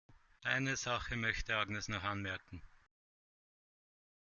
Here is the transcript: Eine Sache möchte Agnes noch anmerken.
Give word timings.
Eine 0.41 0.77
Sache 0.77 1.15
möchte 1.15 1.55
Agnes 1.57 1.87
noch 1.87 2.01
anmerken. 2.03 2.63